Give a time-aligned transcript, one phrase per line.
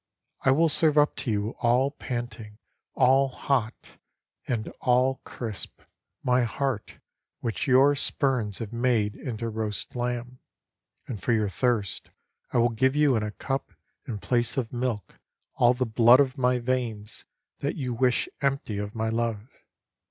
[0.41, 2.57] I will serve up to you all panting,
[2.95, 3.99] all hot,
[4.47, 5.79] and all crisp,
[6.23, 6.97] My heart
[7.41, 10.39] which your spurns have made into roast lamb;
[11.05, 12.09] And for your thirst
[12.51, 13.73] I will give you in a cup
[14.07, 15.19] In place of milk
[15.53, 17.25] all the blood of my veins
[17.59, 19.49] that you wish empty of my love.